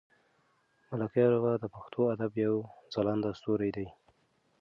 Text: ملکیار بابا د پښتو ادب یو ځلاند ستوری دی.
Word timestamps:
ملکیار 0.89 1.31
بابا 1.35 1.53
د 1.59 1.65
پښتو 1.73 2.01
ادب 2.13 2.31
یو 2.45 2.53
ځلاند 2.93 3.23
ستوری 3.39 3.69
دی. 3.75 3.87